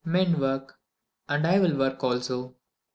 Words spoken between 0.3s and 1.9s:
work, and I will